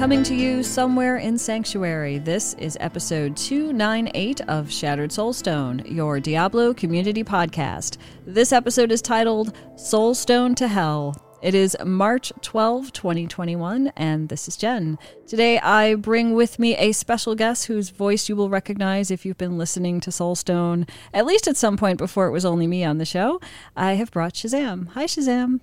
[0.00, 6.72] Coming to you somewhere in Sanctuary, this is episode 298 of Shattered Soulstone, your Diablo
[6.72, 7.98] Community Podcast.
[8.24, 11.14] This episode is titled Soulstone to Hell.
[11.42, 14.98] It is March 12, 2021, and this is Jen.
[15.26, 19.36] Today I bring with me a special guest whose voice you will recognize if you've
[19.36, 22.96] been listening to Soulstone, at least at some point before it was only me on
[22.96, 23.38] the show.
[23.76, 24.88] I have brought Shazam.
[24.92, 25.60] Hi, Shazam.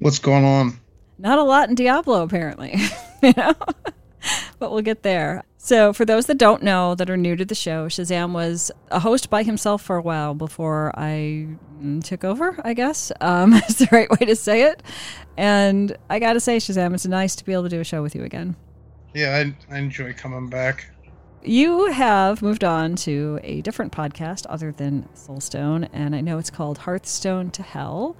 [0.00, 0.80] What's going on?
[1.16, 2.74] Not a lot in Diablo, apparently.
[3.28, 3.54] you know?
[4.58, 5.42] but we'll get there.
[5.58, 8.98] So, for those that don't know, that are new to the show, Shazam was a
[8.98, 11.46] host by himself for a while before I
[12.02, 14.82] took over, I guess um, is the right way to say it.
[15.36, 18.02] And I got to say, Shazam, it's nice to be able to do a show
[18.02, 18.56] with you again.
[19.14, 20.90] Yeah, I, I enjoy coming back.
[21.44, 26.50] You have moved on to a different podcast other than Soulstone, and I know it's
[26.50, 28.16] called Hearthstone to Hell.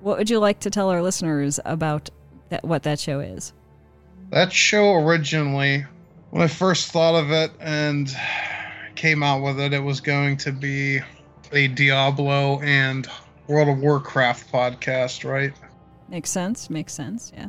[0.00, 2.08] What would you like to tell our listeners about
[2.48, 3.52] that, what that show is?
[4.32, 5.84] That show originally,
[6.30, 8.10] when I first thought of it and
[8.94, 11.00] came out with it, it was going to be
[11.52, 13.06] a Diablo and
[13.46, 15.52] World of Warcraft podcast, right?
[16.08, 16.70] Makes sense.
[16.70, 17.30] Makes sense.
[17.36, 17.48] Yeah.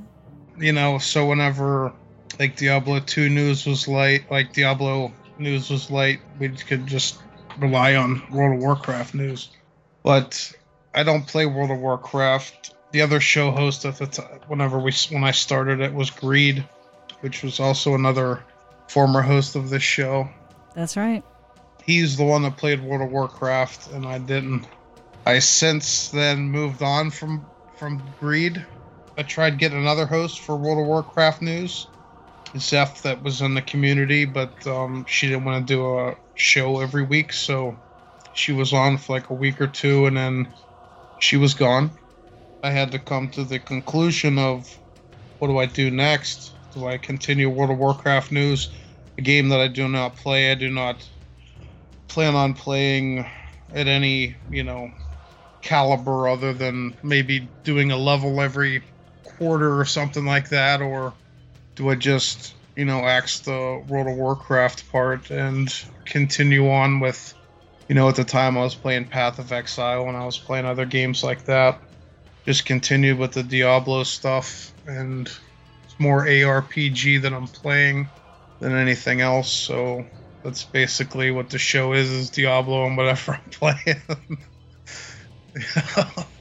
[0.58, 1.94] You know, so whenever
[2.38, 7.18] like Diablo 2 news was late, like Diablo news was late, we could just
[7.60, 9.52] rely on World of Warcraft news.
[10.04, 10.52] But
[10.94, 12.73] I don't play World of Warcraft.
[12.94, 16.64] The other show host at the time, whenever we when I started it, was Greed,
[17.22, 18.44] which was also another
[18.88, 20.30] former host of this show.
[20.76, 21.24] That's right.
[21.84, 24.68] He's the one that played World of Warcraft, and I didn't.
[25.26, 27.44] I since then moved on from
[27.78, 28.64] from Greed.
[29.18, 31.88] I tried getting another host for World of Warcraft news,
[32.58, 36.80] Zeph, that was in the community, but um, she didn't want to do a show
[36.80, 37.76] every week, so
[38.34, 40.48] she was on for like a week or two, and then
[41.20, 41.90] she was gone.
[42.64, 44.80] I had to come to the conclusion of
[45.40, 46.54] what do I do next?
[46.74, 48.72] Do I continue World of Warcraft news,
[49.18, 50.50] a game that I do not play?
[50.50, 51.06] I do not
[52.08, 53.26] plan on playing
[53.74, 54.90] at any, you know,
[55.62, 58.82] caliber other than maybe doing a level every
[59.24, 61.14] quarter or something like that, or
[61.76, 65.70] do I just, you know, axe the World of Warcraft part and
[66.06, 67.34] continue on with
[67.90, 70.66] you know, at the time I was playing Path of Exile and I was playing
[70.66, 71.82] other games like that.
[72.46, 75.28] Just continued with the Diablo stuff and
[75.86, 78.08] it's more ARPG that I'm playing
[78.60, 79.52] than anything else.
[79.52, 80.06] So
[80.44, 84.02] that's basically what the show is is Diablo and whatever I'm playing.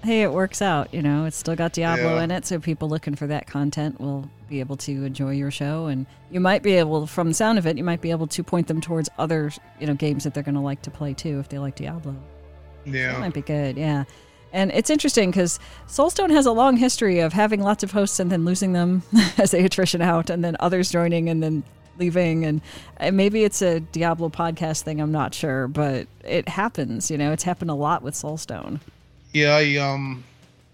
[0.02, 0.92] hey, it works out.
[0.94, 2.22] You know, it's still got Diablo Yeah.
[2.24, 5.86] in it, so people looking for that content will be able to enjoy your show,
[5.86, 8.42] and you might be able, from the sound of it, you might be able to
[8.42, 11.38] point them towards other, you know, games that they're going to like to play too
[11.38, 12.16] if they like Diablo.
[12.84, 12.92] Yeah.
[12.92, 13.18] That yeah.
[13.18, 13.76] might be good.
[13.76, 14.04] Yeah.
[14.52, 15.58] And it's interesting because
[15.88, 19.02] Soulstone has a long history of having lots of hosts and then losing them
[19.38, 21.64] as they attrition out, and then others joining and then
[21.98, 22.44] leaving.
[22.44, 22.60] And
[23.12, 25.00] maybe it's a Diablo podcast thing.
[25.00, 27.10] I'm not sure, but it happens.
[27.10, 28.80] You know, it's happened a lot with Soulstone.
[29.32, 30.22] Yeah, I, um,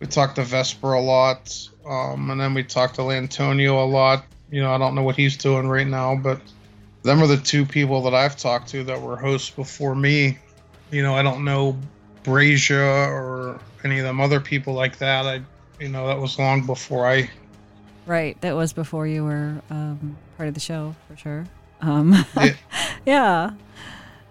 [0.00, 4.24] we talked to Vesper a lot, um, and then we talked to Lantonio a lot.
[4.50, 6.40] You know, I don't know what he's doing right now, but
[7.02, 10.38] them are the two people that I've talked to that were hosts before me.
[10.90, 11.76] You know, I don't know
[12.24, 15.26] Brazia or any of them other people like that.
[15.26, 15.42] I,
[15.80, 17.30] you know, that was long before I.
[18.06, 18.40] Right.
[18.40, 21.46] That was before you were um, part of the show, for sure.
[21.80, 22.54] Um, Yeah.
[23.06, 23.50] yeah.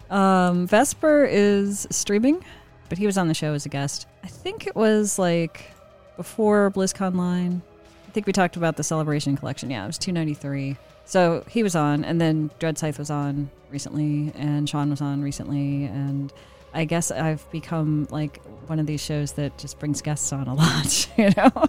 [0.10, 2.44] Um, Vesper is streaming,
[2.90, 4.08] but he was on the show as a guest.
[4.24, 5.72] I think it was like
[6.16, 7.62] before BlizzConline.
[8.08, 9.70] I think we talked about the Celebration Collection.
[9.70, 10.78] Yeah, it was 293.
[11.06, 15.22] So he was on, and then Dread Scythe was on recently, and Sean was on
[15.22, 16.34] recently, and
[16.74, 20.54] I guess I've become like one of these shows that just brings guests on a
[20.56, 21.66] lot, you know?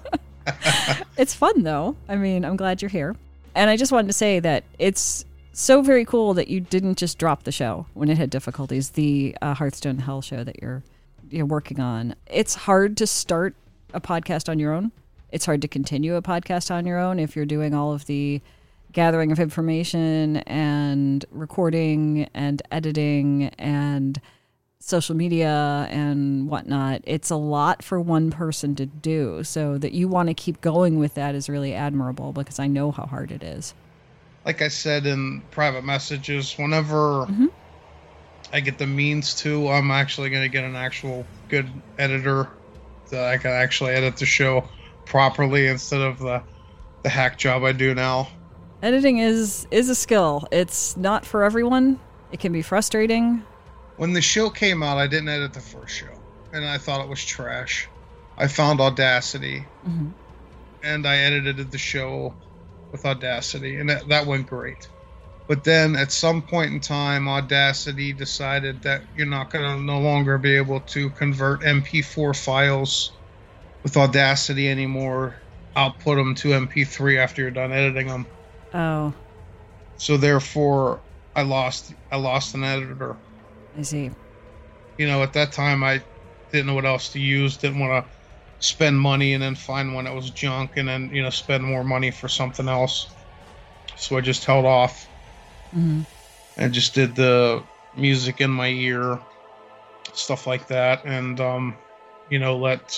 [1.17, 1.97] it's fun though.
[2.09, 3.17] I mean, I'm glad you're here.
[3.55, 7.19] And I just wanted to say that it's so very cool that you didn't just
[7.19, 8.91] drop the show when it had difficulties.
[8.91, 10.83] The uh, Hearthstone Hell show that you're
[11.31, 12.15] you're working on.
[12.27, 13.55] It's hard to start
[13.93, 14.93] a podcast on your own.
[15.31, 18.41] It's hard to continue a podcast on your own if you're doing all of the
[18.93, 24.21] gathering of information and recording and editing and
[24.81, 27.03] social media and whatnot.
[27.05, 29.43] It's a lot for one person to do.
[29.45, 32.91] So that you want to keep going with that is really admirable because I know
[32.91, 33.75] how hard it is.
[34.45, 37.51] like I said in private messages, whenever Mhm.
[38.51, 42.49] I get the means to, I'm actually going to get an actual good editor
[43.11, 44.65] that I can actually edit the show
[45.05, 46.41] properly instead of the
[47.03, 48.29] the hack job I do now.
[48.83, 50.49] Editing is is a skill.
[50.51, 51.99] It's not for everyone.
[52.33, 53.43] It can be frustrating.
[53.99, 56.23] When the show came out, I didn't edit the first show,
[56.53, 57.91] and I thought it was trash.
[58.37, 60.15] I found Audacity, Mhm.
[60.85, 62.37] and I edited the show
[62.93, 64.87] with Audacity, and that, that went great.
[65.49, 69.99] But then at some point in time, Audacity decided that you're not going to no
[69.99, 73.11] longer be able to convert MP4 files
[73.83, 75.43] with Audacity anymore,
[75.75, 78.29] output them to MP3 after you're done editing them.
[78.73, 79.13] Oh,
[79.97, 81.03] So therefore,
[81.35, 83.17] I lost I lost an editor.
[83.79, 84.13] I see.
[84.99, 86.03] You know, at that time, I
[86.53, 87.59] didn't know what else to use.
[87.59, 88.13] Didn't want to
[88.67, 91.85] spend money and then find one that was junk, and then you know spend more
[91.85, 93.15] money for something else.
[93.97, 95.09] So I just held off.
[95.73, 96.03] hmm
[96.59, 97.65] and just did the
[97.97, 99.21] music in my ear,
[100.15, 101.79] stuff like that, and um,
[102.31, 102.97] you know, let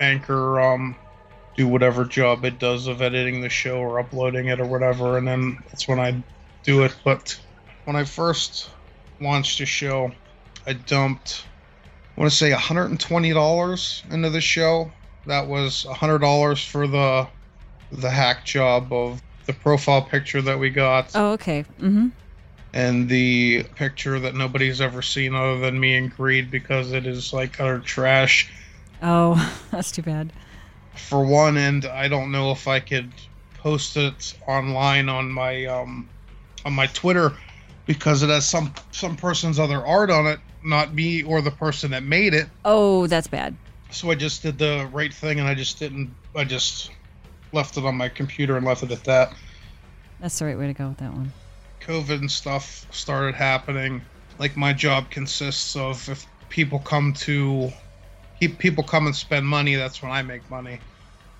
[0.00, 0.96] Anchor um
[1.56, 5.28] do whatever job it does of editing the show or uploading it or whatever, and
[5.28, 6.22] then that's when I
[6.64, 6.96] do it.
[7.04, 7.38] But
[7.84, 8.70] when I first
[9.20, 10.12] launched the show,
[10.66, 11.44] I dumped
[12.16, 14.90] I want to say $120 into the show.
[15.26, 17.28] That was $100 for the
[17.92, 21.62] the hack job of the profile picture that we got Oh, okay.
[21.78, 22.08] hmm
[22.74, 27.32] and the picture that nobody's ever seen other than me and Greed because it is
[27.32, 28.50] like utter trash.
[29.02, 29.34] Oh,
[29.70, 30.32] that's too bad.
[30.94, 33.12] For one, and I don't know if I could
[33.58, 36.10] post it online on my um
[36.64, 37.32] on my Twitter
[37.86, 41.92] because it has some some person's other art on it, not me or the person
[41.92, 42.46] that made it.
[42.64, 43.56] Oh, that's bad.
[43.90, 46.90] So I just did the right thing and I just didn't I just
[47.52, 49.32] left it on my computer and left it at that.
[50.20, 51.32] That's the right way to go with that one.
[51.80, 54.02] COVID and stuff started happening,
[54.38, 57.70] like my job consists of if people come to,
[58.40, 60.80] if people come and spend money, that's when I make money.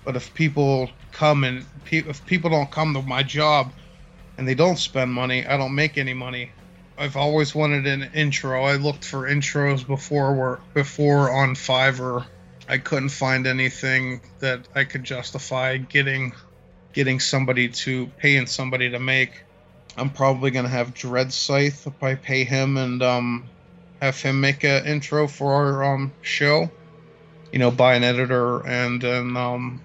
[0.05, 3.73] But if people come and if people don't come to my job,
[4.37, 6.51] and they don't spend money, I don't make any money.
[6.97, 8.63] I've always wanted an intro.
[8.63, 12.25] I looked for intros before were before on Fiverr.
[12.67, 16.33] I couldn't find anything that I could justify getting
[16.93, 19.43] getting somebody to paying somebody to make.
[19.95, 23.49] I'm probably gonna have Dread Scythe if I pay him and um,
[24.01, 26.69] have him make an intro for our um, show.
[27.51, 29.81] You know, buy an editor and then um,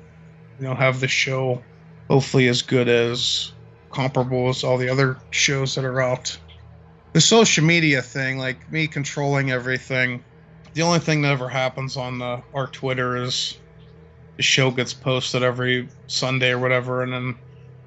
[0.59, 1.63] you know have the show
[2.09, 3.53] hopefully as good as
[3.93, 6.37] comparable as all the other shows that are out.
[7.13, 10.25] The social media thing, like me controlling everything,
[10.75, 13.59] the only thing that ever happens on the, our Twitter is
[14.37, 17.35] the show gets posted every Sunday or whatever, and then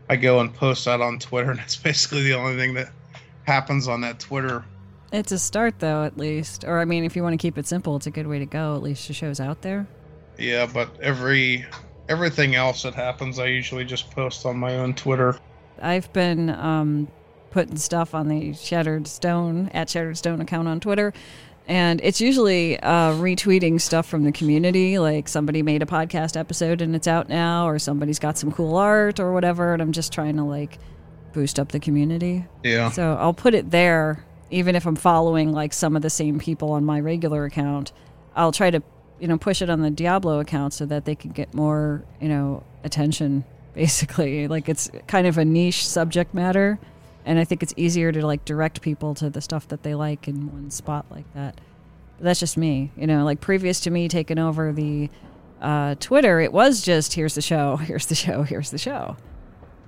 [0.09, 2.91] I go and post that on Twitter, and that's basically the only thing that
[3.45, 4.63] happens on that Twitter.
[5.11, 6.63] It's a start, though, at least.
[6.65, 8.45] Or, I mean, if you want to keep it simple, it's a good way to
[8.45, 8.75] go.
[8.75, 9.87] At least the show's out there.
[10.37, 11.65] Yeah, but every
[12.09, 15.37] everything else that happens, I usually just post on my own Twitter.
[15.81, 17.07] I've been um,
[17.51, 21.13] putting stuff on the Shattered Stone at Shattered Stone account on Twitter,
[21.67, 24.99] and it's usually uh, retweeting stuff from the community.
[24.99, 28.75] Like somebody made a podcast episode and it's out now, or somebody's got some cool
[28.75, 30.77] art or whatever, and I'm just trying to like
[31.33, 32.45] boost up the community.
[32.63, 36.39] Yeah, So I'll put it there, even if I'm following like some of the same
[36.39, 37.91] people on my regular account.
[38.35, 38.81] I'll try to,
[39.19, 42.29] you know, push it on the Diablo account so that they can get more, you
[42.29, 43.43] know, attention.
[43.75, 46.79] Basically, like it's kind of a niche subject matter,
[47.25, 50.27] and I think it's easier to like direct people to the stuff that they like
[50.27, 51.61] in one spot like that.
[52.17, 53.23] But that's just me, you know.
[53.25, 55.09] Like previous to me taking over the
[55.61, 59.17] uh, Twitter, it was just here's the show, here's the show, here's the show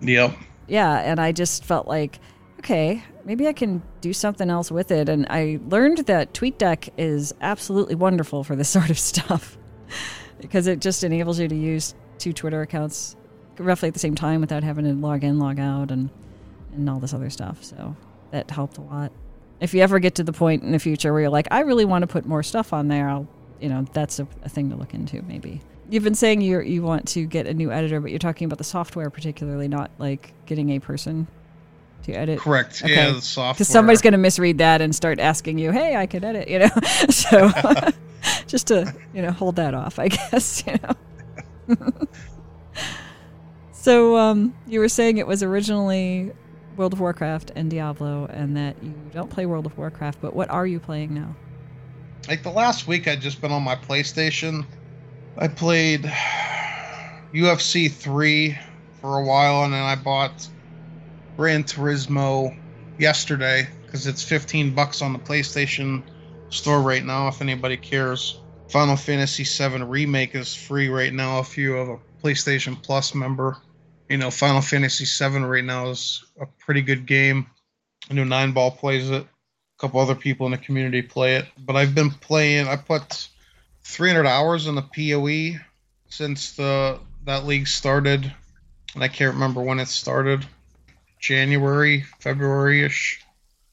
[0.01, 0.35] yep.
[0.67, 2.19] yeah and i just felt like
[2.59, 7.33] okay maybe i can do something else with it and i learned that tweetdeck is
[7.41, 9.57] absolutely wonderful for this sort of stuff
[10.39, 13.15] because it just enables you to use two twitter accounts
[13.59, 16.09] roughly at the same time without having to log in log out and
[16.73, 17.95] and all this other stuff so
[18.31, 19.11] that helped a lot
[19.59, 21.85] if you ever get to the point in the future where you're like i really
[21.85, 23.27] want to put more stuff on there i'll
[23.59, 26.83] you know that's a, a thing to look into maybe you've been saying you you
[26.83, 30.33] want to get a new editor but you're talking about the software particularly not like
[30.45, 31.27] getting a person
[32.03, 32.83] to edit Correct.
[32.83, 32.93] Okay.
[32.93, 33.53] Yeah, the software.
[33.53, 36.59] because somebody's going to misread that and start asking you hey i could edit you
[36.59, 36.69] know
[37.09, 37.51] so
[38.47, 41.75] just to you know hold that off i guess you know
[43.81, 46.31] so um you were saying it was originally
[46.75, 50.49] world of warcraft and diablo and that you don't play world of warcraft but what
[50.49, 51.35] are you playing now
[52.27, 54.65] like the last week I'd just been on my PlayStation.
[55.37, 56.01] I played
[57.33, 58.57] UFC 3
[58.99, 60.47] for a while and then I bought
[61.37, 62.57] Gran Turismo
[62.97, 66.03] yesterday because it's 15 bucks on the PlayStation
[66.49, 68.41] store right now if anybody cares.
[68.69, 73.55] Final Fantasy VII Remake is free right now if you have a PlayStation Plus member.
[74.09, 77.47] You know, Final Fantasy VII right now is a pretty good game.
[78.09, 79.23] I know Nine Ball plays it.
[79.23, 81.45] A couple other people in the community play it.
[81.57, 82.67] But I've been playing.
[82.67, 83.27] I put
[83.83, 85.59] 300 hours in the POE
[86.09, 88.33] since the that league started,
[88.93, 90.45] and I can't remember when it started.
[91.19, 93.21] January, February ish,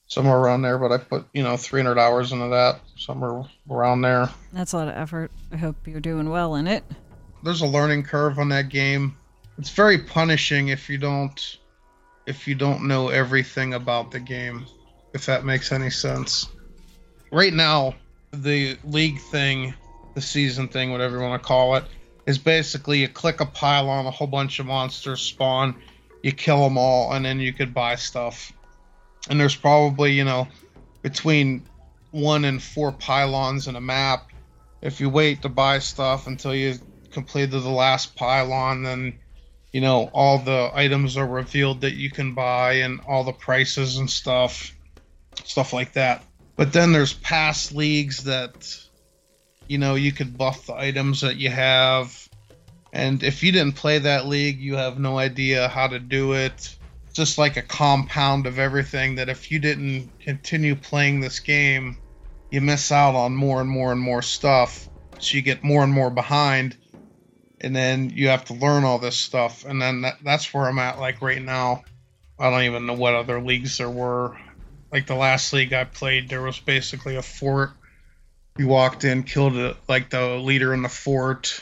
[0.09, 0.79] somewhere around there.
[0.79, 4.29] But I put you know 300 hours into that, somewhere around there.
[4.53, 5.31] That's a lot of effort.
[5.53, 6.85] I hope you're doing well in it.
[7.43, 9.17] There's a learning curve on that game.
[9.59, 11.59] It's very punishing if you don't
[12.27, 14.67] if you don't know everything about the game,
[15.13, 16.49] if that makes any sense.
[17.31, 17.95] Right now,
[18.33, 19.75] the league thing,
[20.15, 21.85] the season thing, whatever you want to call it,
[22.27, 25.75] is basically you click a pile on a whole bunch of monsters spawn,
[26.23, 28.53] you kill them all, and then you could buy stuff.
[29.29, 30.49] And there's probably, you know,
[31.03, 31.67] between
[32.11, 34.31] one and four pylons in a map.
[34.81, 36.77] If you wait to buy stuff until you
[37.11, 39.19] completed the last pylon, then
[39.75, 43.97] you know all the items are revealed that you can buy and all the prices
[43.97, 44.73] and stuff
[45.43, 46.23] stuff like that.
[46.55, 48.73] But then there's past leagues that
[49.67, 52.29] you know you could buff the items that you have.
[52.93, 56.77] And if you didn't play that league you have no idea how to do it.
[57.09, 61.97] It's just like a compound of everything that if you didn't continue playing this game
[62.53, 64.89] you miss out on more and more and more stuff.
[65.19, 66.77] So you get more and more behind
[67.65, 70.79] and then you have to learn all this stuff and then that, that's where i'm
[70.79, 71.83] at like right now.
[72.39, 74.37] I don't even know what other leagues there were.
[74.93, 77.71] Like the last league i played there was basically a fort.
[78.59, 81.61] You walked in killed it like the leader in the fort.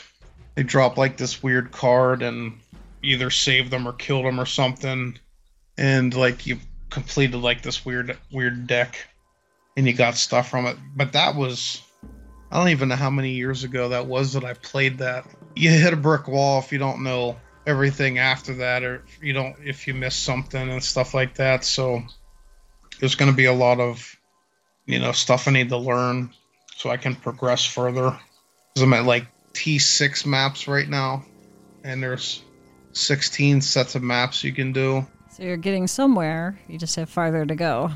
[0.55, 2.59] They dropped like this weird card and
[3.01, 5.17] either saved them or killed them or something.
[5.77, 9.07] And like you completed like this weird weird deck
[9.75, 10.77] and you got stuff from it.
[10.95, 11.81] But that was
[12.51, 15.25] I don't even know how many years ago that was that I played that.
[15.55, 19.55] You hit a brick wall if you don't know everything after that, or you don't
[19.63, 21.63] if you miss something and stuff like that.
[21.63, 22.03] So
[22.99, 24.17] there's going to be a lot of
[24.85, 26.31] you know stuff I need to learn
[26.75, 28.17] so I can progress further.
[28.73, 31.23] Because I'm at like T6 maps right now,
[31.83, 32.41] and there's
[32.93, 35.05] 16 sets of maps you can do.
[35.29, 36.59] So you're getting somewhere.
[36.67, 37.91] You just have farther to go.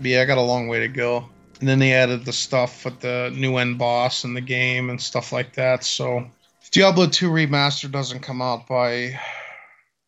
[0.00, 1.28] Yeah, I got a long way to go
[1.60, 5.00] and then they added the stuff with the new end boss in the game and
[5.00, 5.84] stuff like that.
[5.84, 6.26] So
[6.70, 9.18] Diablo 2 remaster doesn't come out by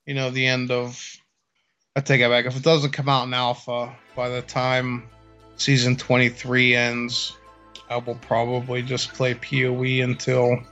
[0.06, 1.16] you know the end of
[1.96, 2.46] I take it back.
[2.46, 5.08] If it doesn't come out in alpha by the time
[5.56, 7.36] season 23 ends,
[7.88, 10.62] I will probably just play PoE until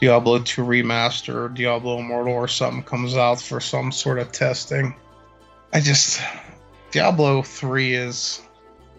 [0.00, 4.94] Diablo 2 remaster or Diablo Immortal or something comes out for some sort of testing.
[5.72, 6.20] I just
[6.90, 8.42] Diablo 3 is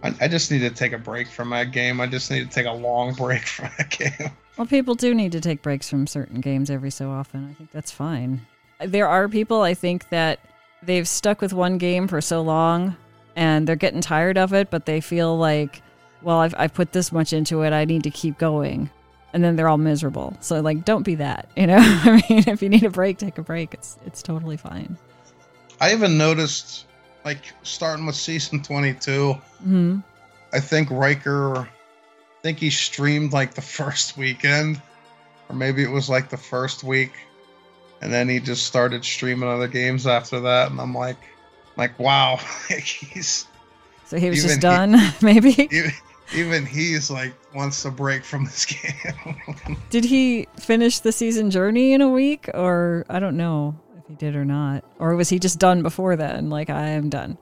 [0.04, 2.00] I, I just need to take a break from that game.
[2.00, 4.32] I just need to take a long break from that game.
[4.58, 7.50] Well, people do need to take breaks from certain games every so often.
[7.50, 8.46] I think that's fine.
[8.80, 10.40] There are people, I think, that
[10.84, 12.96] they've stuck with one game for so long
[13.36, 15.82] and they're getting tired of it, but they feel like,
[16.22, 17.74] well, I've, I've put this much into it.
[17.74, 18.90] I need to keep going.
[19.34, 20.38] And then they're all miserable.
[20.40, 21.50] So, like, don't be that.
[21.58, 23.74] You know, I mean, if you need a break, take a break.
[23.74, 24.98] It's it's totally fine.
[25.82, 26.86] I even noticed
[27.26, 29.34] like starting with season 22.
[29.34, 29.98] hmm
[30.54, 31.68] I think Rhykker,
[32.46, 34.80] think he streamed like the first weekend,
[35.50, 37.12] or maybe it was like the first week,
[38.02, 40.70] and then he just started streaming other games after that.
[40.70, 41.18] And I'm like,
[41.76, 43.48] like wow, he's
[44.06, 45.68] So he was just done, maybe.
[45.72, 45.92] even,
[46.36, 49.78] even he's like wants a break from this game.
[49.90, 54.14] Did he finish the season journey in a week, or I don't know if he
[54.14, 56.52] did or not, or was he just done before then?
[56.52, 57.40] Like I am done.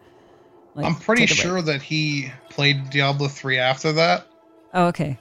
[0.75, 1.37] Like, I'm pretty break.
[1.37, 4.27] sure that he played Diablo 3 after that.
[4.73, 5.17] Oh, okay.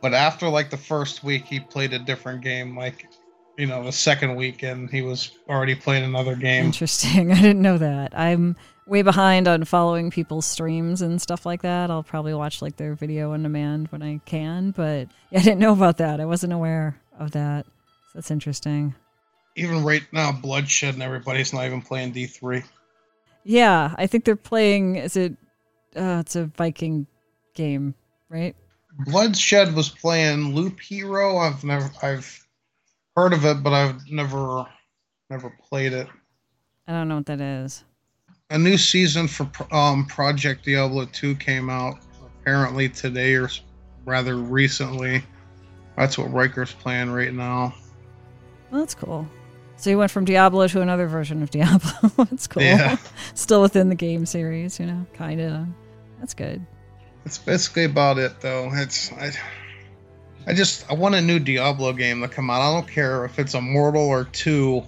[0.00, 2.76] But after like the first week, he played a different game.
[2.76, 3.08] Like,
[3.56, 6.64] you know, the second weekend, he was already playing another game.
[6.64, 7.32] Interesting.
[7.32, 8.18] I didn't know that.
[8.18, 8.56] I'm
[8.86, 11.90] way behind on following people's streams and stuff like that.
[11.90, 15.60] I'll probably watch like their video on demand when I can, but yeah, I didn't
[15.60, 16.20] know about that.
[16.20, 17.66] I wasn't aware of that.
[17.66, 17.72] So
[18.14, 18.94] that's interesting.
[19.54, 22.64] Even right now, Bloodshed and everybody's not even playing D3.
[23.44, 24.96] Yeah, I think they're playing.
[24.96, 25.36] Is it?
[25.94, 27.06] Uh, it's a Viking
[27.54, 27.94] game,
[28.28, 28.54] right?
[29.04, 31.38] Bloodshed was playing Loop Hero.
[31.38, 32.46] I've never, I've
[33.16, 34.66] heard of it, but I've never,
[35.28, 36.08] never played it.
[36.86, 37.84] I don't know what that is.
[38.50, 42.00] A new season for um, Project Diablo 2 came out
[42.40, 43.48] apparently today or
[44.04, 45.22] rather recently.
[45.96, 47.74] That's what Rhykker's playing right now.
[48.70, 49.28] Well, that's cool.
[49.76, 52.24] So you went from Diablo to another version of Diablo.
[52.24, 52.62] That's cool.
[52.62, 52.96] Yeah.
[53.34, 55.66] Still within the game series, you know, kind of.
[56.18, 56.64] That's good.
[57.24, 58.70] That's basically about it, though.
[58.72, 59.32] It's I,
[60.46, 62.62] I just I want a new Diablo game to come out.
[62.62, 64.82] I don't care if it's Immortal or two.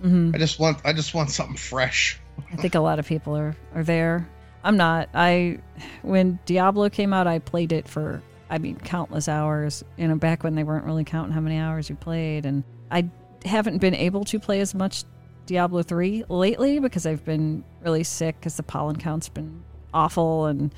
[0.00, 2.18] hmm I just want I just want something fresh.
[2.52, 4.28] I think a lot of people are are there.
[4.64, 5.08] I'm not.
[5.14, 5.58] I
[6.02, 9.84] when Diablo came out, I played it for I mean countless hours.
[9.96, 13.08] You know, back when they weren't really counting how many hours you played, and I
[13.44, 15.04] haven't been able to play as much
[15.46, 20.72] Diablo three lately because I've been really sick because the pollen count's been awful and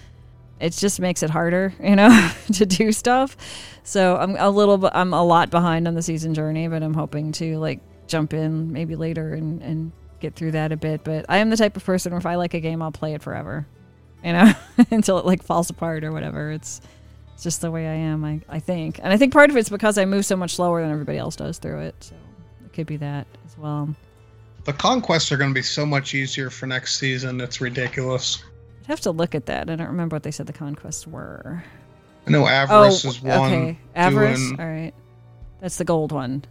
[0.61, 3.37] it just makes it harder, you know, to do stuff.
[3.83, 7.33] So I'm a little, I'm a lot behind on the season journey, but I'm hoping
[7.33, 11.05] to like jump in maybe later and and get through that a bit.
[11.05, 13.15] But I am the type of person where if I like a game, I'll play
[13.15, 13.67] it forever,
[14.25, 14.53] you know,
[14.91, 16.51] until it like falls apart or whatever.
[16.51, 16.81] It's
[17.35, 18.25] it's just the way I am.
[18.25, 20.81] I I think, and I think part of it's because I move so much slower
[20.81, 21.95] than everybody else does through it.
[22.01, 22.15] So
[22.65, 23.95] it could be that as well.
[24.65, 27.39] The conquests are going to be so much easier for next season.
[27.41, 28.43] It's ridiculous.
[28.85, 29.71] I'd have to look at that.
[29.71, 31.65] I don't remember what they said the conquests were.
[32.27, 33.39] I know Avarice is one.
[33.39, 33.79] Oh, okay.
[33.95, 34.39] Avarice.
[34.39, 34.93] doing- All right.
[35.61, 36.45] That's the gold one.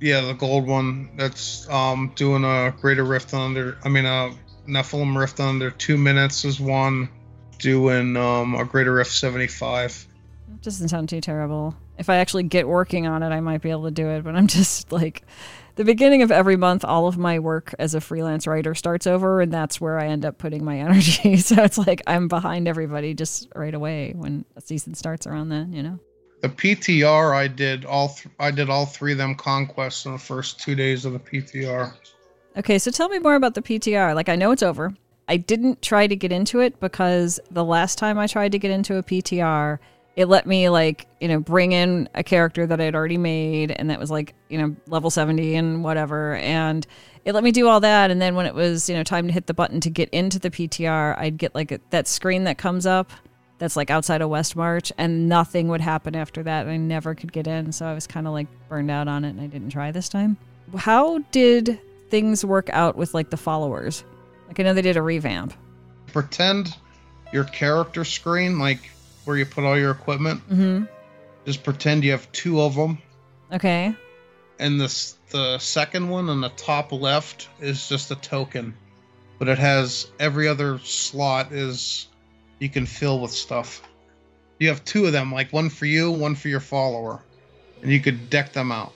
[0.00, 1.10] Yeah, the gold one.
[1.16, 3.78] That's um doing a greater rift under.
[3.84, 4.32] I mean, a
[4.66, 7.08] Nephilim rift under two minutes is one.
[7.58, 10.06] Doing um a greater rift seventy five.
[10.62, 11.74] Doesn't sound too terrible.
[11.98, 14.24] If I actually get working on it, I might be able to do it.
[14.24, 15.22] But I'm just like,
[15.76, 19.40] the beginning of every month, all of my work as a freelance writer starts over,
[19.40, 21.36] and that's where I end up putting my energy.
[21.38, 25.72] so it's like I'm behind everybody just right away when a season starts around then,
[25.72, 25.98] you know?
[26.42, 30.18] The PTR I did all th- I did all three of them conquests in the
[30.18, 31.94] first two days of the PTR.
[32.56, 34.14] Okay, so tell me more about the PTR.
[34.14, 34.92] Like, I know it's over.
[35.28, 38.70] I didn't try to get into it because the last time I tried to get
[38.70, 39.78] into a PTR,
[40.16, 43.70] it let me, like, you know, bring in a character that I had already made
[43.70, 46.36] and that was, like, you know, level 70 and whatever.
[46.36, 46.86] And
[47.24, 48.10] it let me do all that.
[48.10, 50.38] And then when it was, you know, time to hit the button to get into
[50.38, 53.10] the PTR, I'd get, like, a, that screen that comes up
[53.58, 56.68] that's, like, outside of West March and nothing would happen after that.
[56.68, 57.72] I never could get in.
[57.72, 60.08] So I was kind of, like, burned out on it and I didn't try this
[60.08, 60.36] time.
[60.76, 61.80] How did
[62.12, 64.04] things work out with like the followers?
[64.46, 65.54] Like I know they did a revamp.
[66.08, 66.76] Pretend
[67.32, 68.90] your character screen, like
[69.24, 70.40] where you put all your equipment.
[70.48, 70.84] Mm-hmm.
[71.44, 72.98] Just pretend you have two of them,
[73.52, 73.94] Okay.
[74.58, 78.74] and this the second one on the top left is just a token,
[79.38, 82.06] but it has every other slot is
[82.60, 83.82] you can fill with stuff.
[84.60, 87.20] You have two of them, like one for you, one for your follower,
[87.82, 88.92] and you could deck them out.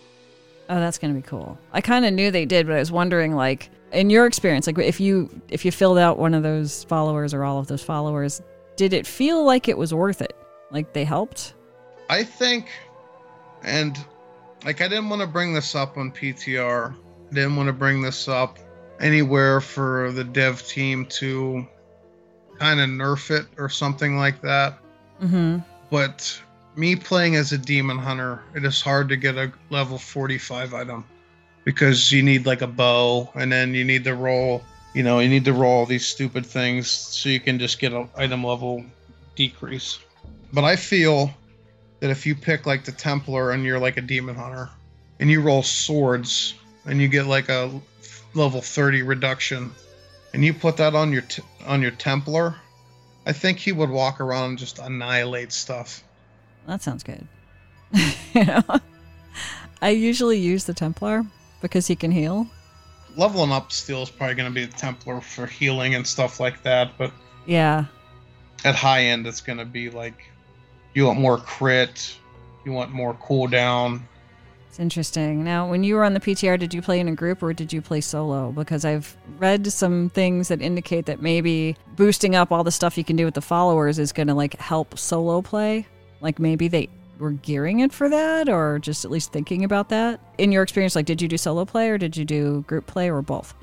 [0.68, 1.58] Oh, that's gonna be cool.
[1.72, 4.78] I kind of knew they did, but I was wondering, like, in your experience, like
[4.78, 8.40] if you if you filled out one of those followers or all of those followers,
[8.76, 10.36] did it feel like it was worth it?
[10.70, 11.54] Like they helped?
[12.08, 12.68] I think,
[13.62, 13.98] and
[14.64, 16.92] like I didn't want to bring this up on PTR.
[16.92, 18.58] I didn't want to bring this up
[19.00, 21.66] anywhere for the dev team to
[22.58, 24.78] kind of nerf it or something like that.
[25.20, 25.58] Mm-hmm.
[25.90, 26.40] But
[26.76, 31.04] me playing as a demon hunter, it is hard to get a level 45 item
[31.64, 34.62] because you need like a bow and then you need to roll,
[34.96, 38.08] you know, you need to roll these stupid things so you can just get an
[38.16, 38.82] item level
[39.34, 39.98] decrease.
[40.54, 41.30] But I feel
[42.00, 44.70] that if you pick like the Templar and you're like a demon hunter
[45.20, 46.54] and you roll swords
[46.86, 47.78] and you get like a
[48.32, 49.70] level 30 reduction
[50.32, 52.56] and you put that on your t- on your Templar,
[53.26, 56.02] I think he would walk around and just annihilate stuff.
[56.66, 57.26] That sounds good.
[58.32, 58.62] you know,
[59.82, 61.26] I usually use the Templar
[61.60, 62.46] because he can heal.
[63.16, 66.62] Leveling up steel is probably going to be the Templar for healing and stuff like
[66.62, 67.12] that, but
[67.46, 67.86] Yeah.
[68.64, 70.14] at high end, it's going to be like
[70.94, 72.16] you want more crit,
[72.64, 74.00] you want more cooldown.
[74.68, 75.42] It's interesting.
[75.44, 77.72] Now, when you were on the PTR, did you play in a group or did
[77.72, 78.52] you play solo?
[78.52, 83.04] Because I've read some things that indicate that maybe boosting up all the stuff you
[83.04, 85.86] can do with the followers is going to like help solo play.
[86.20, 90.20] Like maybe they were gearing it for that or just at least thinking about that.
[90.38, 93.10] In your experience, like did you do solo play or did you do group play
[93.10, 93.54] or both?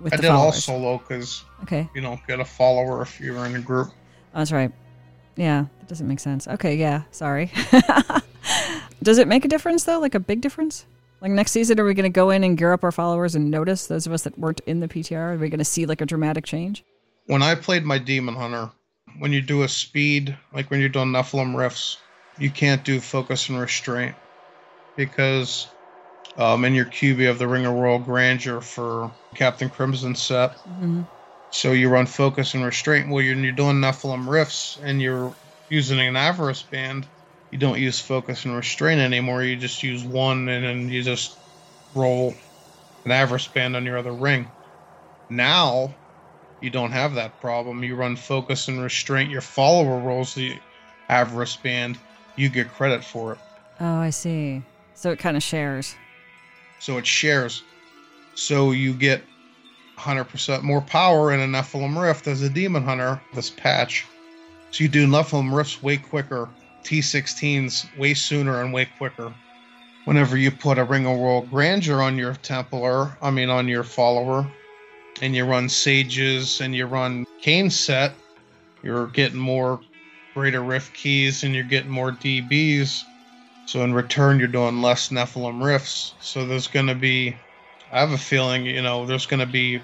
[0.00, 1.88] With I the did all solo because Okay.
[1.94, 3.88] you don't get a follower if you're in a group.
[4.34, 4.70] That's right.
[5.36, 6.46] Yeah, that doesn't make sense.
[6.46, 7.50] Okay, yeah, sorry.
[9.02, 9.98] Does it make a difference though?
[10.00, 10.86] Like a big difference?
[11.20, 13.50] Like next season, are we going to go in and gear up our followers and
[13.50, 15.34] notice those of us that weren't in the PTR?
[15.34, 16.84] Are we going to see like a dramatic change?
[17.26, 18.70] When I played my demon hunter,
[19.18, 21.98] when you do a speed, like when you're doing Nephilim rifts,
[22.38, 24.14] you can't do focus and restraint
[24.96, 25.68] because
[26.36, 30.56] um, in your cube you have the Ring of Royal Grandeur for Captain Crimson set.
[30.58, 31.02] Mm-hmm.
[31.50, 33.08] So you run focus and restraint.
[33.08, 35.32] Well, you're, you're doing Nephilim rifts and you're
[35.68, 37.06] using an avarice band.
[37.52, 39.44] You don't use focus and restraint anymore.
[39.44, 41.36] You just use one and then you just
[41.94, 42.34] roll.
[43.04, 44.50] an Avarice band on your other ring.
[45.30, 45.94] Now,
[46.60, 47.84] you don't have that problem.
[47.84, 49.30] You run focus and restraint.
[49.30, 50.58] Your follower rolls the
[51.08, 51.98] Avarice band.
[52.36, 53.38] You get credit for it.
[53.80, 54.62] Oh, I see.
[54.94, 55.94] So it kind of shares.
[56.80, 57.62] So it shares.
[58.34, 59.22] So you get
[59.98, 64.06] 100% more power in a Nephilim Rift as a Demon Hunter this patch.
[64.70, 66.48] So you do Nephilim Rifts way quicker,
[66.82, 69.32] T16s way sooner and way quicker.
[70.04, 73.84] Whenever you put a Ring of Royal Grandeur on your Templar, I mean on your
[73.84, 74.46] follower,
[75.22, 78.12] and you run Sages and you run Cain set,
[78.82, 79.80] you're getting more
[80.34, 83.04] Greater Rift keys and you're getting more DBs.
[83.66, 86.14] So in return, you're doing less Nephilim Rifts.
[86.20, 87.36] So there's going to be
[87.94, 89.80] I have a feeling, you know, there's going to be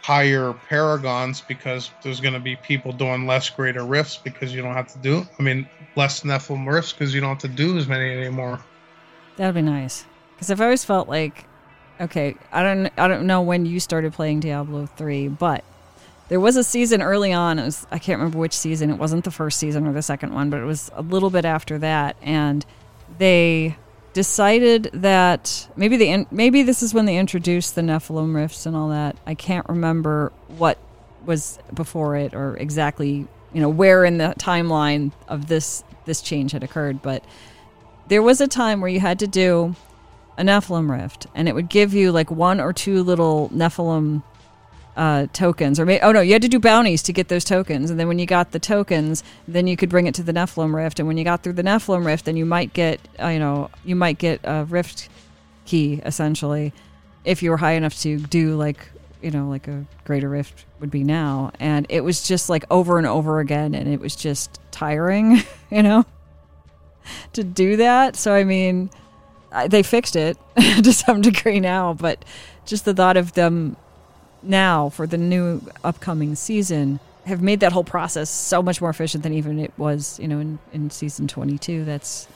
[0.00, 4.74] higher paragons because there's going to be people doing less greater rifts because you don't
[4.74, 7.88] have to do, I mean, less Nephilim rifts because you don't have to do as
[7.88, 8.60] many anymore.
[9.36, 10.04] That'd be nice.
[10.34, 11.46] Because I've always felt like,
[12.00, 15.64] okay, I don't, I don't know when you started playing Diablo three, but
[16.32, 17.58] there was a season early on.
[17.58, 18.88] It was I can't remember which season.
[18.88, 21.44] It wasn't the first season or the second one, but it was a little bit
[21.44, 22.64] after that, and
[23.18, 23.76] they
[24.14, 28.88] decided that maybe they maybe this is when they introduced the Nephilim rifts and all
[28.88, 29.14] that.
[29.26, 30.78] I can't remember what
[31.26, 36.52] was before it or exactly you know where in the timeline of this this change
[36.52, 37.22] had occurred, but
[38.08, 39.76] there was a time where you had to do
[40.38, 44.22] a Nephilim rift, and it would give you like one or two little Nephilim
[44.96, 47.90] uh, tokens, or may, oh no, you had to do bounties to get those tokens,
[47.90, 50.74] and then when you got the tokens, then you could bring it to the Nephilim
[50.74, 53.38] Rift, and when you got through the Nephilim Rift, then you might get, uh, you
[53.38, 55.08] know, you might get a Rift
[55.64, 56.72] key essentially,
[57.24, 58.88] if you were high enough to do like,
[59.22, 62.98] you know, like a Greater Rift would be now, and it was just like over
[62.98, 66.04] and over again, and it was just tiring, you know,
[67.32, 68.16] to do that.
[68.16, 68.90] So I mean,
[69.68, 70.36] they fixed it
[70.82, 72.24] to some degree now, but
[72.66, 73.76] just the thought of them
[74.42, 79.22] now for the new upcoming season have made that whole process so much more efficient
[79.22, 81.84] than even it was, you know, in, in season 22.
[81.84, 82.26] That's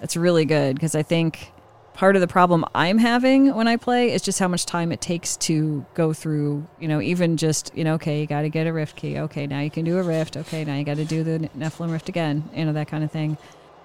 [0.00, 1.52] that's really good because I think
[1.94, 5.00] part of the problem I'm having when I play is just how much time it
[5.00, 8.66] takes to go through, you know, even just, you know, okay, you got to get
[8.66, 9.18] a rift key.
[9.18, 10.36] Okay, now you can do a rift.
[10.36, 13.10] Okay, now you got to do the Nephilim rift again, you know, that kind of
[13.10, 13.38] thing.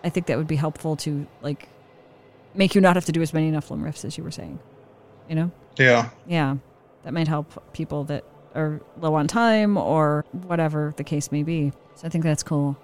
[0.03, 1.69] I think that would be helpful to like
[2.53, 4.59] make you not have to do as many Nephilim rifts as you were saying,
[5.29, 5.51] you know?
[5.77, 6.09] Yeah.
[6.27, 6.57] Yeah
[7.03, 8.23] that might help people that
[8.55, 11.71] are low on time or whatever the case may be.
[11.95, 12.77] So I think that's cool.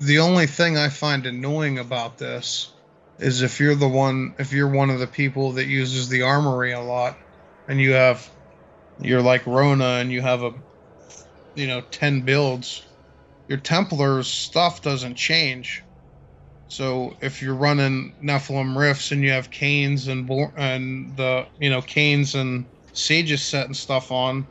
[0.00, 2.72] The only thing I find annoying about this
[3.18, 6.72] is if you're the one if you're one of the people that uses the armory
[6.72, 7.16] a lot
[7.68, 8.28] and you have
[9.00, 10.52] you're like Rona and you have a
[11.54, 12.82] you know 10 builds
[13.48, 15.82] your Templar's stuff doesn't change.
[16.68, 21.82] So if you're running Nephilim Rifts and you have Cain's and and the you know
[21.82, 24.46] Cain's and Sage's set and stuff on,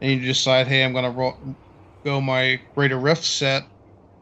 [0.00, 1.56] and you decide, hey, I'm gonna ro-
[2.04, 3.64] go my Greater Rift set,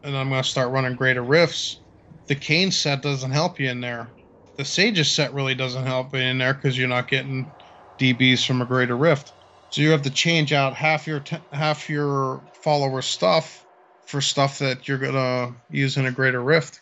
[0.03, 1.79] and I'm gonna start running Greater Rifts.
[2.27, 4.11] The Cain set doesn't help you in there.
[4.57, 7.51] The Sage's set really doesn't help you in there because you're not getting
[7.99, 9.33] DBs from a Greater Rift.
[9.69, 13.65] So you have to change out half your t- half your follower stuff
[14.07, 16.81] for stuff that you're gonna use in a Greater Rift.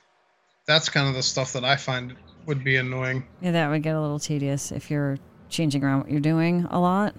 [0.66, 3.26] That's kind of the stuff that I find would be annoying.
[3.42, 6.78] Yeah, that would get a little tedious if you're changing around what you're doing a
[6.78, 7.14] lot.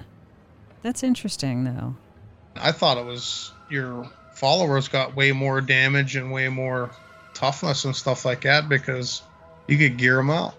[0.81, 1.95] That's interesting, though.
[2.55, 6.91] I thought it was your followers got way more damage and way more
[7.33, 9.21] toughness and stuff like that because
[9.67, 10.55] you could gear them out.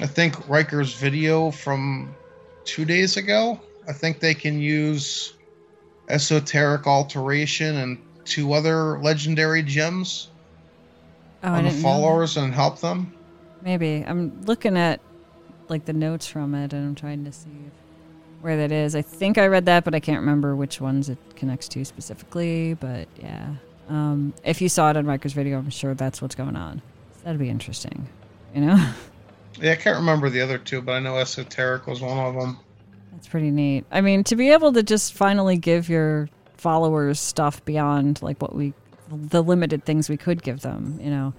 [0.00, 2.14] I think Rhykker's video from
[2.64, 5.34] two days ago, I think they can use
[6.08, 10.28] esoteric alteration and two other legendary gems
[11.42, 13.14] oh, on the followers and help them.
[13.62, 14.04] Maybe.
[14.06, 15.00] I'm looking at
[15.72, 17.50] like the notes from it, and I'm trying to see
[18.42, 18.94] where that is.
[18.94, 22.74] I think I read that, but I can't remember which ones it connects to specifically.
[22.74, 23.54] But yeah,
[23.88, 26.82] um, if you saw it on Rhykker's video, I'm sure that's what's going on.
[27.24, 28.08] That'd be interesting,
[28.54, 28.92] you know.
[29.60, 32.58] Yeah, I can't remember the other two, but I know esoteric was one of them.
[33.12, 33.84] That's pretty neat.
[33.90, 38.54] I mean, to be able to just finally give your followers stuff beyond like what
[38.54, 38.72] we,
[39.10, 41.34] the limited things we could give them, you know,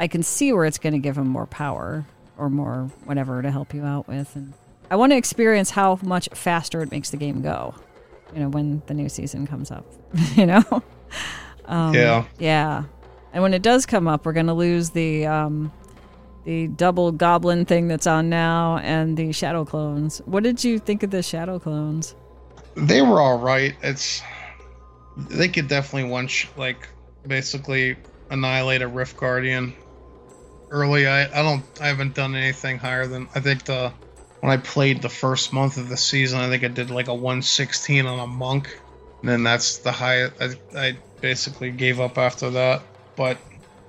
[0.00, 2.06] I can see where it's going to give them more power
[2.38, 4.34] or more whatever to help you out with.
[4.36, 4.54] And
[4.90, 7.74] I want to experience how much faster it makes the game go.
[8.34, 9.86] You know, when the new season comes up.
[10.34, 10.62] you know.
[11.66, 12.24] Um, yeah.
[12.38, 12.84] Yeah.
[13.32, 15.72] And when it does come up, we're going to lose the um,
[16.44, 20.22] the double goblin thing that's on now and the shadow clones.
[20.24, 22.14] What did you think of the shadow clones?
[22.74, 23.74] They were all right.
[23.82, 24.22] It's
[25.16, 26.88] they could definitely one sh- like
[27.26, 27.96] basically
[28.30, 29.74] annihilate a Rift Guardian
[30.70, 31.06] early.
[31.06, 33.92] I, I don't I haven't done anything higher than I think the
[34.40, 37.14] when I played the first month of the season, I think I did like a
[37.14, 38.80] 116 on a monk.
[39.20, 40.34] And then that's the highest.
[40.40, 42.82] I, I basically gave up after that.
[43.16, 43.38] But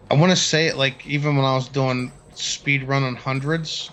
[0.09, 3.91] I want to say it like even when I was doing speed run running hundreds,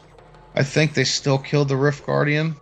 [0.55, 2.57] I think they still killed the Rift Guardian.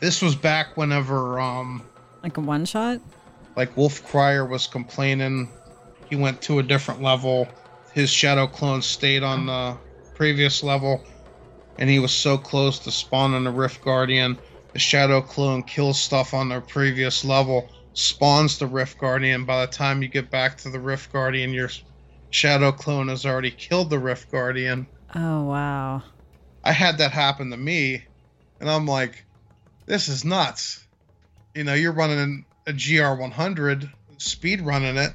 [0.00, 1.82] This was back whenever um
[2.22, 3.00] Like a one shot?
[3.54, 5.48] like Wolf Crier was complaining
[6.08, 7.48] he went to a different level.
[7.96, 9.78] His shadow clone stayed on the
[10.14, 11.02] previous level,
[11.78, 14.38] and he was so close to spawning the Rift Guardian.
[14.74, 19.46] The shadow clone kills stuff on their previous level, spawns the Rift Guardian.
[19.46, 21.70] By the time you get back to the Rift Guardian, your
[22.28, 24.86] shadow clone has already killed the Rift Guardian.
[25.14, 26.02] Oh wow.
[26.62, 28.04] I had that happen to me,
[28.60, 29.24] and I'm like,
[29.86, 30.86] this is nuts.
[31.54, 35.14] You know, you're running a GR100, speed running it,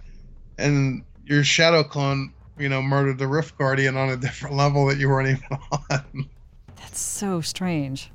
[0.57, 4.97] and your shadow clone, you know, murdered the Rift Guardian on a different level that
[4.97, 6.29] you weren't even on.
[6.77, 8.11] That's so strange.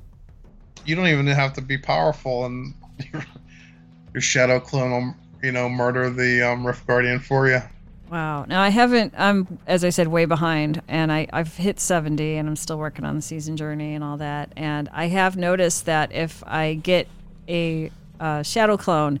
[0.85, 2.73] You don't even have to be powerful, and
[3.11, 3.25] your,
[4.13, 7.61] your shadow clone will, you know, murder the um, Rift Guardian for you.
[8.09, 8.45] Wow.
[8.45, 9.13] Now I haven't.
[9.17, 13.03] I'm as I said way behind, and I I've hit 70, and I'm still working
[13.03, 14.53] on the season journey and all that.
[14.55, 17.07] And I have noticed that if I get
[17.49, 19.19] a uh, shadow clone,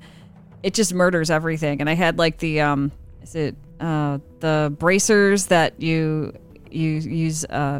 [0.63, 1.81] it just murders everything.
[1.81, 6.33] And I had like the um, is it uh the bracers that you
[6.71, 7.79] you use uh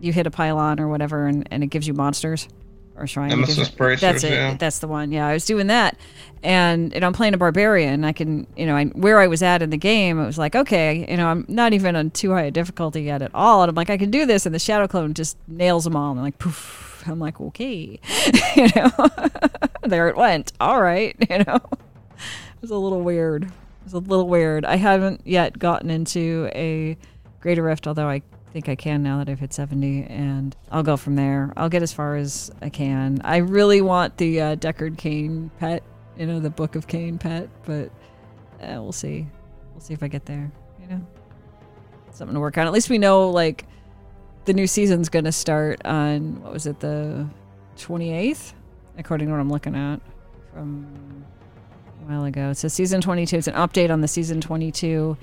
[0.00, 2.48] you hit a pylon or whatever, and and it gives you monsters
[2.96, 3.28] or shrine.
[3.30, 4.32] Nemesis bracers, That's it.
[4.32, 4.56] yeah.
[4.58, 5.12] That's the one.
[5.12, 5.96] Yeah, I was doing that,
[6.42, 8.04] and you know, I'm playing a barbarian.
[8.04, 10.54] I can, you know, I, where I was at in the game, it was like,
[10.56, 13.70] okay, you know, I'm not even on too high a difficulty yet at all, and
[13.70, 16.10] I'm like, I can do this, and the shadow clone just nails them all.
[16.10, 17.04] And I'm like, poof.
[17.06, 17.98] I'm like, okay,
[18.56, 18.90] you know,
[19.82, 20.52] there it went.
[20.60, 23.50] All right, you know, it was a little weird.
[23.88, 24.66] Was a little weird.
[24.66, 26.94] I haven't yet gotten into a
[27.40, 28.20] greater rift, although I
[28.52, 31.54] think I can now that I've hit 70, and I'll go from there.
[31.56, 33.18] I'll get as far as I can.
[33.24, 35.82] I really want the uh, Deckard Cain pet,
[36.18, 37.86] you know, the Book of Cain pet, but
[38.60, 39.26] uh, we'll see.
[39.72, 41.00] We'll see if I get there, you know?
[42.10, 42.66] Something to work on.
[42.66, 43.64] At least we know, like,
[44.44, 47.26] the new season's going to start on, what was it, the
[47.78, 48.52] 28th?
[48.98, 50.02] According to what I'm looking at
[50.52, 51.24] from
[52.02, 52.50] a while ago.
[52.50, 53.36] It says season 22.
[53.36, 55.16] It's an update on the season 22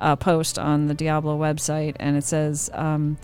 [0.00, 3.18] uh, post on the Diablo website, and it says um,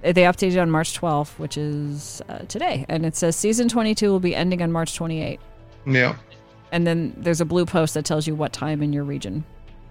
[0.00, 4.20] they updated on March 12th, which is uh, today, and it says season 22 will
[4.20, 5.38] be ending on March 28th.
[5.86, 6.16] Yeah.
[6.70, 9.44] And then there's a blue post that tells you what time in your region,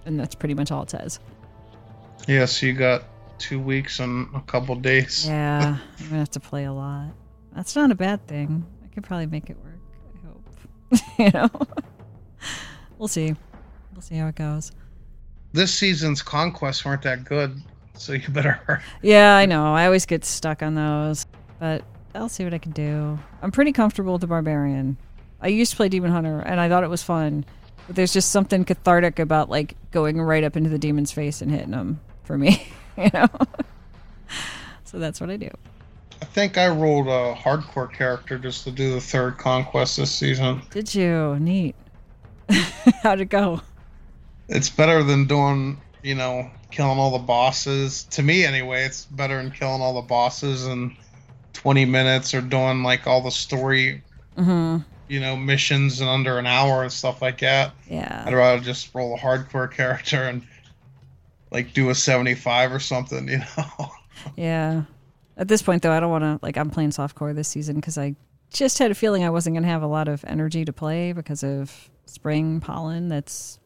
[0.04, 1.20] and that's pretty much all it says.
[2.26, 3.04] Yeah, so you got
[3.38, 5.26] two weeks and a couple days.
[5.26, 7.10] Yeah, I'm gonna have to play a lot.
[7.54, 8.64] That's not a bad thing.
[8.84, 9.78] I could probably make it work.
[10.24, 11.08] I hope.
[11.18, 11.50] you know,
[12.98, 13.34] we'll see.
[13.92, 14.72] We'll see how it goes.
[15.52, 17.60] This season's conquests weren't that good,
[17.94, 18.82] so you better.
[19.02, 19.74] Yeah, I know.
[19.74, 21.26] I always get stuck on those,
[21.58, 23.18] but I'll see what I can do.
[23.42, 24.96] I'm pretty comfortable with the barbarian.
[25.40, 27.44] I used to play Demon Hunter, and I thought it was fun,
[27.86, 31.50] but there's just something cathartic about like going right up into the demon's face and
[31.50, 33.28] hitting him for me, you know.
[34.84, 35.50] so that's what I do.
[36.22, 40.62] I think I rolled a hardcore character just to do the third conquest this season.
[40.70, 41.36] Did you?
[41.40, 41.74] Neat.
[43.02, 43.60] How'd it go?
[44.48, 48.04] It's better than doing, you know, killing all the bosses.
[48.04, 50.96] To me, anyway, it's better than killing all the bosses in
[51.52, 54.02] 20 minutes or doing like all the story,
[54.36, 54.78] mm-hmm.
[55.08, 57.72] you know, missions in under an hour and stuff like that.
[57.88, 58.24] Yeah.
[58.26, 60.42] I'd rather just roll a hardcore character and
[61.50, 63.90] like do a 75 or something, you know.
[64.36, 64.84] Yeah.
[65.36, 66.56] At this point, though, I don't want to like.
[66.56, 68.14] I'm playing softcore this season because I
[68.52, 71.12] just had a feeling I wasn't going to have a lot of energy to play
[71.12, 73.08] because of spring pollen.
[73.08, 73.58] That's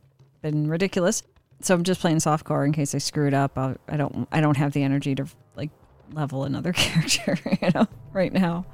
[0.42, 1.22] been ridiculous.
[1.60, 3.56] So I'm just playing softcore in case I screw it up.
[3.56, 4.28] I'll, I don't.
[4.30, 5.70] I don't have the energy to like
[6.12, 7.38] level another character.
[7.62, 8.66] You know, right now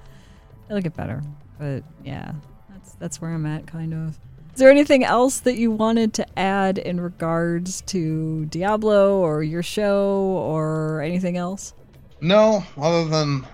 [0.68, 1.22] it'll get better.
[1.59, 2.33] But yeah,
[2.70, 4.18] that's that's where I'm at, kind of.
[4.53, 9.62] Is there anything else that you wanted to add in regards to Diablo or your
[9.62, 11.72] show or anything else?
[12.20, 13.46] No, other than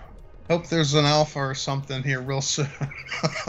[0.50, 2.66] hope there's an alpha or something here real soon.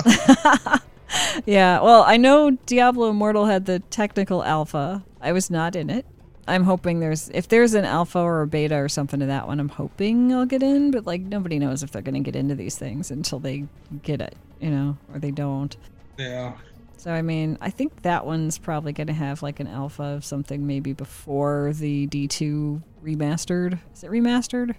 [1.45, 5.03] Yeah, well, I know Diablo Immortal had the technical alpha.
[5.21, 6.05] I was not in it.
[6.47, 9.59] I'm hoping there's if there's an alpha or a beta or something to that one,
[9.59, 12.55] I'm hoping I'll get in, but like nobody knows if they're going to get into
[12.55, 13.65] these things until they
[14.01, 15.75] get it, you know, or they don't.
[16.17, 16.53] yeah.
[16.97, 20.25] So I mean, I think that one's probably going to have like an alpha of
[20.25, 23.79] something maybe before the D2 remastered.
[23.93, 24.75] Is it remastered?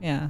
[0.00, 0.28] Yeah,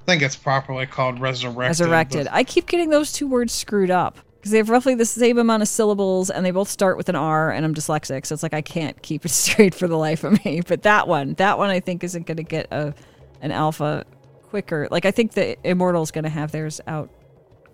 [0.00, 1.80] I think it's properly called resurrected.
[1.80, 2.28] resurrected.
[2.30, 5.62] I keep getting those two words screwed up because they have roughly the same amount
[5.62, 8.52] of syllables and they both start with an R, and I'm dyslexic, so it's like
[8.52, 10.62] I can't keep it straight for the life of me.
[10.66, 12.92] But that one, that one, I think isn't going to get a
[13.40, 14.04] an alpha
[14.50, 14.88] quicker.
[14.90, 17.08] Like I think the Immortal's going to have theirs out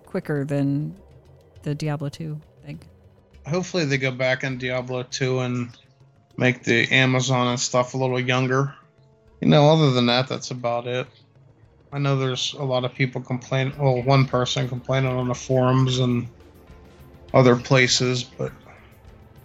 [0.05, 0.95] quicker than
[1.63, 2.81] the Diablo 2 thing.
[3.47, 5.71] Hopefully, they go back in Diablo 2 and
[6.37, 8.75] make the Amazon and stuff a little younger.
[9.41, 11.07] You know, other than that, that's about it.
[11.95, 13.73] I know there's a lot of people complaining.
[13.79, 16.29] Well, one person complaining on the forums and
[17.35, 18.53] other places, but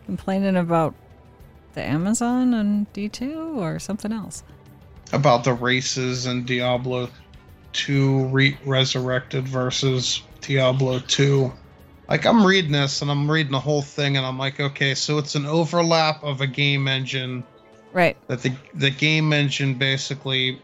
[0.06, 0.94] Complaining about
[1.74, 4.44] the Amazon and D2 or something else?
[5.12, 7.08] about the races in Diablo
[7.74, 11.52] 2 re- Resurrected versus Diablo 2.
[12.10, 15.20] Like, I'm reading this and I'm reading the whole thing, and I'm like, okay, so
[15.20, 17.44] it's an overlap of a game engine
[17.92, 18.18] Right.
[18.28, 20.60] that the, the game engine basically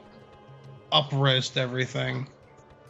[0.91, 2.27] upresed everything.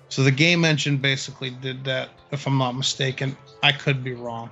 [0.09, 3.37] So the game engine basically did that, if I'm not mistaken.
[3.63, 4.49] I could be wrong.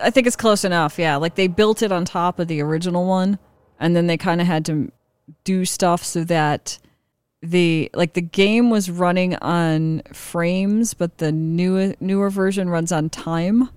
[0.00, 0.98] I think it's close enough.
[0.98, 3.38] Yeah, like they built it on top of the original one,
[3.78, 4.92] and then they kind of had to
[5.44, 6.78] do stuff so that
[7.42, 13.08] the like the game was running on frames, but the new newer version runs on
[13.10, 13.70] time.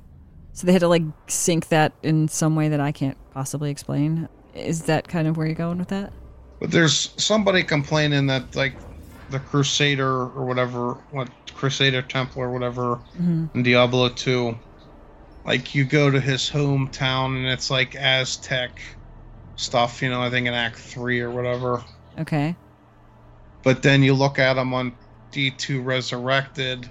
[0.53, 4.27] So they had to like sync that in some way that I can't possibly explain.
[4.53, 6.13] Is that kind of where you're going with that?
[6.59, 8.75] But there's somebody complaining that like
[9.33, 13.47] the Crusader or whatever, what Crusader Temple or whatever mm-hmm.
[13.53, 14.57] in Diablo 2,
[15.45, 18.79] like you go to his hometown and it's like Aztec
[19.55, 21.83] stuff, you know, I think in Act 3 or whatever.
[22.19, 22.55] Okay.
[23.63, 24.93] But then you look at him on
[25.31, 26.87] D2 Resurrected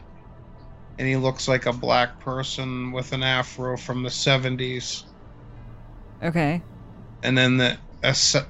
[0.98, 5.04] and he looks like a black person with an afro from the 70s.
[6.22, 6.60] Okay.
[7.22, 7.78] and then the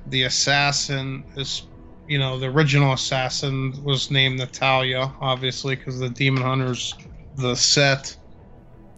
[0.06, 1.66] the assassin is
[2.06, 6.94] you know the original assassin was named Natalya obviously because the demon hunters
[7.36, 8.16] the set.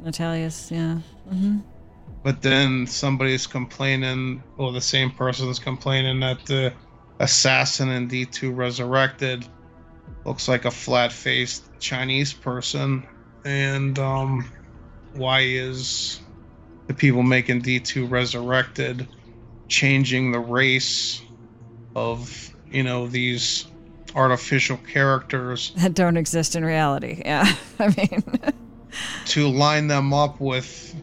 [0.00, 0.98] Natalya's, yeah.
[1.28, 1.58] hmm
[2.24, 6.72] but then somebody's complaining or the same person's complaining that the
[7.20, 9.46] assassin in D2 resurrected.
[10.24, 13.06] Looks like a flat-faced Chinese person.
[13.44, 14.50] And um
[15.12, 16.18] why is
[16.86, 19.06] the people making D2 resurrected
[19.68, 21.20] changing the race
[21.94, 23.66] of you know these
[24.14, 27.22] artificial characters That don't exist in reality.
[27.24, 27.52] Yeah.
[27.78, 28.22] I mean,
[29.26, 30.94] to line them up with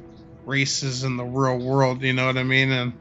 [0.45, 2.93] races in the real world you know what i mean and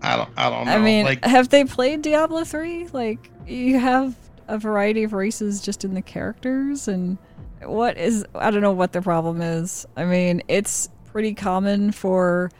[0.00, 2.88] i don't i don't know I mean, like have they played Diablo 3?
[2.92, 4.14] Like, you have
[4.46, 7.18] a variety of races just in the characters, and
[7.62, 9.86] what is, I don't know what the problem is.
[9.96, 12.50] I mean, it's pretty common for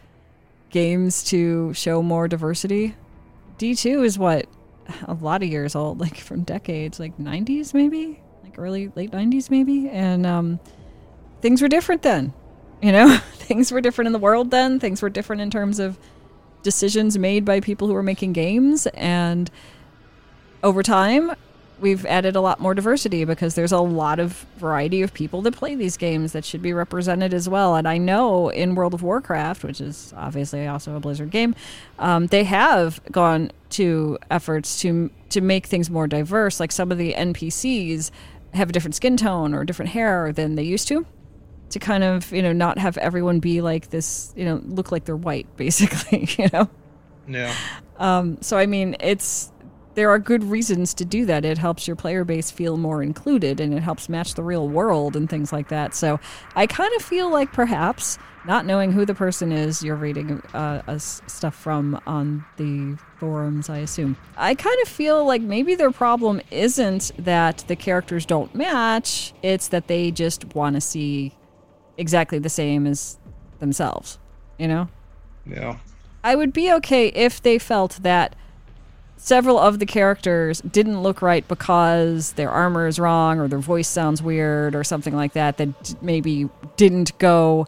[0.70, 2.94] games to show more diversity.
[3.58, 4.46] D2 is what?
[5.06, 8.20] A lot of years old, like from decades, like 90s maybe?
[8.42, 9.88] Like early, late 90s maybe?
[9.88, 10.60] And, um,
[11.40, 12.32] things were different then.
[12.82, 14.80] You know, things were different in the world then.
[14.80, 15.98] Things were different in terms of
[16.62, 19.50] decisions made by people who were making games and
[20.62, 21.32] over time
[21.80, 25.54] we've added a lot more diversity because there's a lot of variety of people that
[25.54, 27.76] play these games that should be represented as well.
[27.76, 31.54] And i know in world of warcraft which is obviously also a blizzard game
[31.98, 36.58] um, they have gone to efforts to to make things more diverse.
[36.60, 38.10] Like some of the npcs
[38.54, 41.06] have a different skin tone or different hair than they used to
[41.70, 45.04] to kind of you know not have everyone be like this you know look like
[45.04, 46.68] they're white basically you know?
[47.28, 47.54] Yeah.
[47.98, 49.52] Um, so I mean, it's
[49.98, 51.44] there are good reasons to do that.
[51.44, 55.16] It helps your player base feel more included, and it helps match the real world
[55.16, 55.92] and things like that.
[55.92, 56.20] So
[56.54, 60.82] I kind of feel like perhaps not knowing who the person is you're reading uh,
[60.86, 64.16] us stuff from on the forums, I assume.
[64.36, 69.66] I kind of feel like maybe their problem isn't that the characters don't match; it's
[69.66, 71.34] that they just want to see
[71.96, 73.18] exactly the same as
[73.58, 74.20] themselves.
[74.58, 74.88] You know.
[75.44, 75.78] yeah
[76.22, 78.36] I would be okay if they felt that
[79.18, 83.88] several of the characters didn't look right because their armor is wrong or their voice
[83.88, 87.66] sounds weird or something like that that maybe didn't go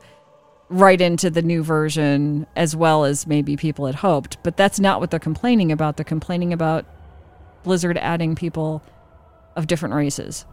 [0.68, 4.38] right into the new version as well as maybe people had hoped.
[4.44, 5.96] But that's not what they're complaining about.
[5.96, 6.86] They're complaining about
[7.64, 8.82] Blizzard adding people
[9.56, 10.46] of different races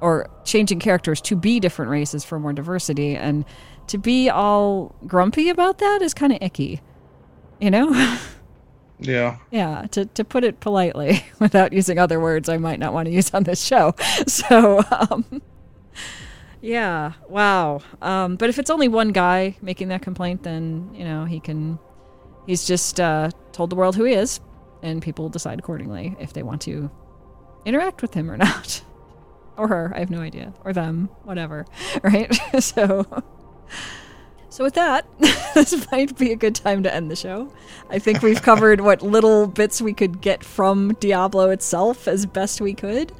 [0.00, 3.44] or changing characters to be different races for more diversity and
[3.86, 6.80] to be all grumpy about that is kind of icky
[7.60, 8.18] you know
[9.00, 9.38] yeah.
[9.50, 13.12] Yeah to, to put it politely without using other words i might not want to
[13.12, 13.94] use on this show.
[14.26, 15.42] So um,
[16.60, 17.80] yeah wow.
[18.02, 21.78] Um, but if it's only one guy making that complaint then you know he can
[22.46, 24.40] he's just uh, told the world who he is
[24.82, 26.90] and people decide accordingly if they want to
[27.64, 28.82] interact with him or not.
[29.56, 30.54] Or her i have no idea.
[30.64, 31.66] Or them whatever
[32.02, 32.34] right?
[32.60, 33.06] So
[34.50, 35.06] so with that,
[35.54, 37.50] this might be a good time to end the show.
[37.88, 42.60] I think we've covered what little bits we could get from Diablo itself as best
[42.60, 43.12] we could.